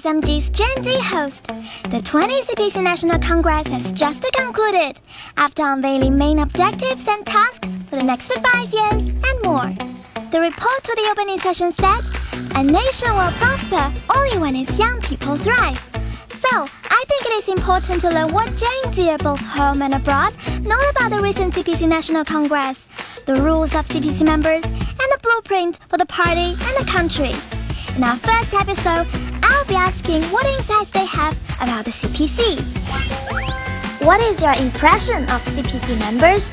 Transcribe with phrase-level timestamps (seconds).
[0.00, 1.44] SMG's Gen Z host.
[1.90, 4.98] The 20th CPC National Congress has just concluded
[5.36, 9.68] after unveiling main objectives and tasks for the next five years and more.
[10.30, 12.00] The report to the opening session said,
[12.56, 15.78] a nation will prosper only when its young people thrive.
[16.30, 20.34] So, I think it is important to learn what Gen Z, both home and abroad,
[20.62, 22.88] know about the recent CPC National Congress,
[23.26, 27.34] the rules of CPC members, and the blueprint for the party and the country.
[27.96, 29.06] In our first episode,
[29.69, 32.59] be asking what insights they have about the CPC.
[34.01, 36.51] What is your impression of CPC members?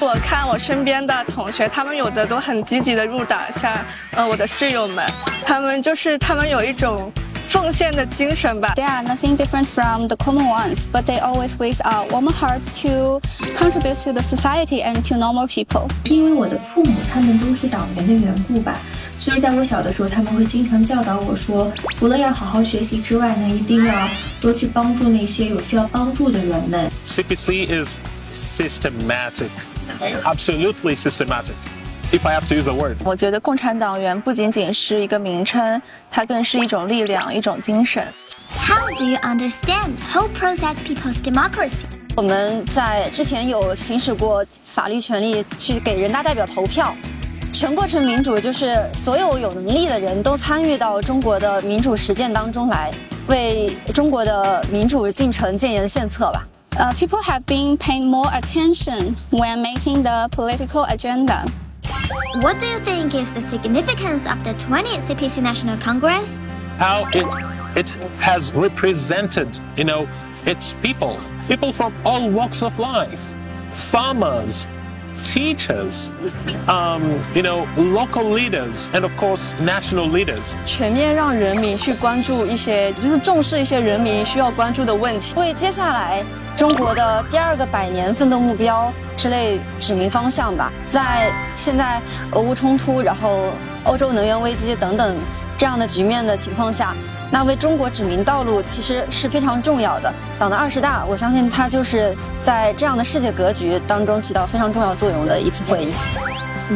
[0.00, 5.06] 我看我身边的同学，他们有的都很积极的入党，像呃我的室友们，
[5.44, 7.12] 他们就是他们有一种
[7.48, 8.72] 奉献的精神吧。
[8.76, 12.62] They are nothing different from the common ones, but they always with a warm heart
[12.82, 13.20] to
[13.54, 15.88] contribute to the society and to normal people.
[16.06, 18.78] 是因为我的父母他们都是党员的缘故吧，
[19.17, 24.07] 所以在我小的时候，他们会经常教导我说，除了要好好学习之外呢，一定要
[24.39, 26.91] 多去帮助那些有需要帮助的人们。
[27.05, 27.97] CPC is
[28.31, 29.49] systematic,
[30.23, 31.55] absolutely systematic.
[32.11, 32.97] If I have to use a word.
[33.03, 35.81] 我觉得共产党员不仅仅是一个名称，
[36.11, 38.05] 它更是一种力量，一种精神。
[38.55, 41.71] How do you understand whole process people's democracy?
[42.15, 46.95] 我们在之前有行使过法律权利去给人大代表投票，
[47.52, 52.90] 全过程民主就是所有有能力的人都参与到中国的民主实践当中来，
[53.26, 56.46] 为中国的民主进程建言献策吧。
[56.76, 61.44] Uh, people have been paying more attention when making the political agenda.
[62.42, 66.40] What do you think is the significance of the 20th CPC National Congress?
[66.78, 67.26] How it
[67.74, 70.06] it has represented, you know,
[70.46, 73.20] its people, people from all walks of life,
[73.74, 74.68] farmers,
[75.25, 76.09] teachers,
[76.67, 77.01] um,
[77.33, 80.53] you know, local leaders, and of course national leaders.
[80.65, 85.33] 全面让人民去关注一些，就是重视一些人民需要关注的问题。
[85.35, 86.23] 为接下来
[86.55, 90.71] 中国的第二个百年奋斗目标之类指明方向吧。
[90.87, 91.99] 在现在
[92.31, 93.49] 俄乌冲突，然后
[93.83, 95.17] 欧洲能源危机等等
[95.56, 96.94] 这样的局面的情况下，
[97.30, 100.12] 那为中国指明道路其实是非常重要的。
[100.38, 105.92] 党的二十大，我相信它就是在这样的世界格局当中起到非常重要作用的一次会议。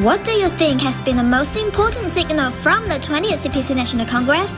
[0.03, 4.07] What do you think has been the most important signal from the 20th CPC National
[4.07, 4.51] Congress?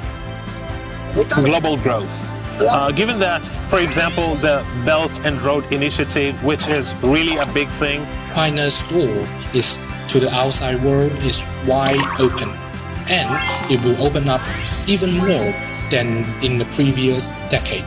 [1.25, 2.05] global growth.
[2.59, 7.69] Uh, given that, for example, the Belt and Road Initiative, which is really a big
[7.79, 9.79] thing, China's door is
[10.09, 12.51] to the outside world is wide open,
[13.10, 13.30] and
[13.72, 14.42] it will open up
[14.88, 15.54] even more
[15.90, 17.84] than in the previous decade.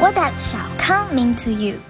[0.00, 1.80] What does Xiaokang mean to you?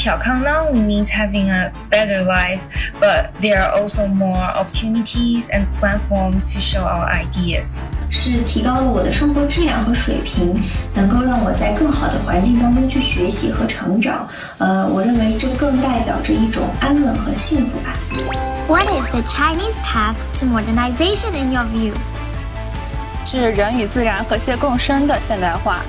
[0.00, 2.60] Xiaokang not only means having a better life,
[3.00, 7.88] but there are also more opportunities and platforms to show our ideas.
[8.10, 10.54] 是提高了我的生活质量和水平，
[10.94, 14.28] 能够让我在更好的环境当中去学习和成长。
[14.58, 17.94] 呃，我认为这更代表着一种安稳和幸福吧。
[18.68, 21.92] What is the Chinese path to modernization in your view?
[23.24, 25.80] 是人与自然和谐共生的现代化。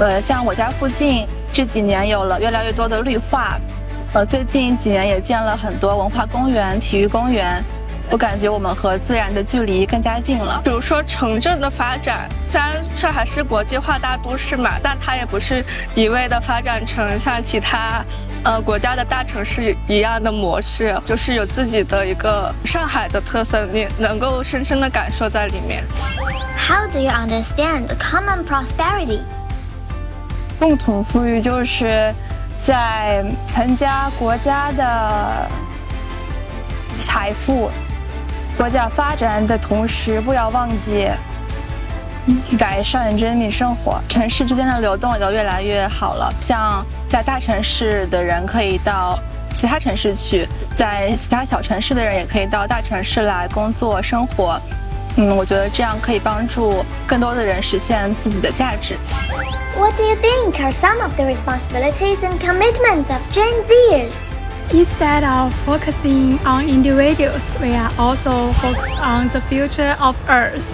[0.00, 3.59] 呃，像我家附近 这几年有了越来越多的绿化，
[4.13, 7.63] 呃，最近几年也建了很多文化公园、体育公园。
[8.11, 10.61] 我感觉我们和自然的距离更加近了。
[10.63, 15.65] 比如说城镇的发展，虽然上海是国际化大都市嘛，但它也不是
[15.95, 18.05] 一味的发展成像其他
[18.43, 25.83] 呃国家的大城市一样的模式，就是有自己的一个上海的特色，你能够深深的感受在里面。
[26.69, 29.21] How do you understand common prosperity?
[30.59, 32.13] 共同富裕就是
[32.61, 35.47] 在增加国家的
[36.99, 37.69] 财富、
[38.57, 41.07] 国家发展的同时，不要忘记
[42.57, 44.01] 改善人民生活。
[44.09, 46.33] 城市之间的流动也都越来越好了。
[46.41, 49.19] 像在大城市的人可以到
[49.53, 54.59] 其他城市去，在其他小城市的人也可以到大城市来工作生活。
[55.17, 58.97] 嗯，我觉得这样可以帮助更多的人实现自己的价值。
[59.77, 64.27] What do you think are some of the responsibilities and commitments of Gen Zers?
[64.73, 70.67] Instead of focusing on individuals, we are also focused on the future of Earth,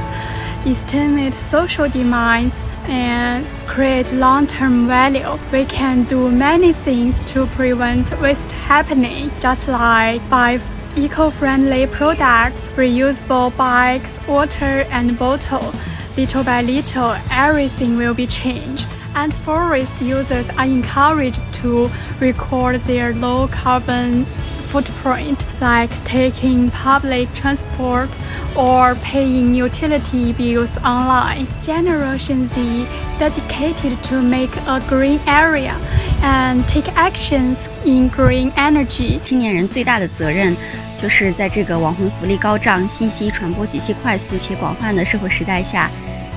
[0.65, 2.55] estimate social demands,
[2.85, 5.37] and create long-term value.
[5.51, 10.61] We can do many things to prevent waste happening, just like buy
[10.95, 15.73] eco-friendly products, reusable bags, water, and bottle.
[16.15, 23.12] Little by little, everything will be changed And forest users are encouraged to record their
[23.14, 24.26] low carbon
[24.70, 28.10] footprint, like taking public transport
[28.54, 31.46] or paying utility bills online.
[31.62, 32.86] Generation Z
[33.18, 35.74] dedicated to make a green area
[36.22, 39.18] and take actions in green energy.
[39.24, 40.54] 青年人最大的责任，
[41.00, 45.90] 就是在这个网红福利高涨、信息传播极其快速且广泛的社会时代下，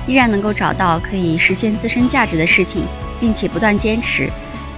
[0.07, 2.83] 依然能够找到可以实现自身价值的事情，
[3.19, 4.29] 并且不断坚持。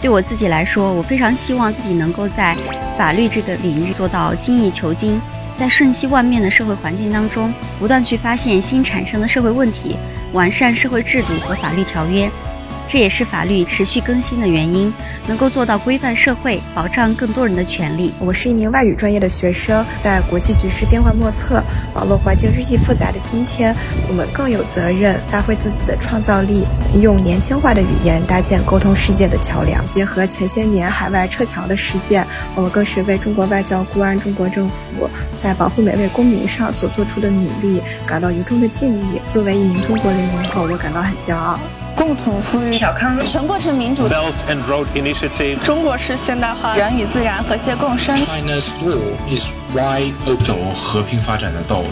[0.02, 2.56] 对我自己来说，我非常希望自己能够在
[2.98, 5.22] 法律这个领域做到精益求精，
[5.58, 9.96] 在瞬息万变的社会环境当中，不断去发现新产生的社会问题，
[10.34, 12.30] 完善社会制度和法律条约。
[12.90, 14.92] 这也是法律持续更新的原因，
[15.28, 18.12] 能够做到规范社会，保障更多人的权利。
[18.18, 21.64] 我是一名外语专业的学生，在国际局势变幻莫测、
[21.94, 23.76] 网络环境日益复杂的今天，
[24.08, 26.66] 我们更有责任发挥自己的创造力，
[27.00, 29.88] 用年轻化的语言搭建沟通世界的桥梁。
[29.92, 32.26] 结合前些年海外撤侨的实践，
[32.56, 35.08] 我们更是为中国外交官、中国政府
[35.40, 39.22] 在保护每位公民上所做出的努力感到由衷的敬意。
[39.30, 41.60] 作为一名中国零零后，我感到很骄傲。
[42.00, 44.07] 共同富裕，小康全过程民主。
[44.07, 48.16] Belt and Road Initiative，中国式现代化，人与自然和谐共生。
[48.16, 50.38] China's rule is wide open.
[50.38, 51.88] 走和平发展的道路。